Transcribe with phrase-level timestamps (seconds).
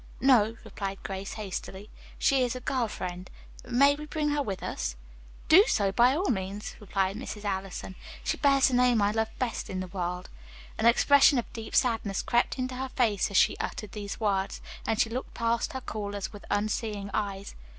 [0.19, 3.29] "No," replied Grace hastily, "she is a girl friend.
[3.63, 4.95] May we bring her with us?"
[5.47, 7.45] "Do so by all means," rejoined Mrs.
[7.45, 7.93] Allison.
[8.23, 10.29] "She bears the name I love best in all the world."
[10.79, 14.99] An expression of deep sadness crept into her face as she uttered these words, and
[14.99, 17.53] she looked past her callers with unseeing eyes.